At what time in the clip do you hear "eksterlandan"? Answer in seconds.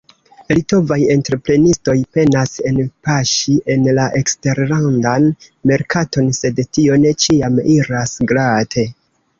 4.23-5.31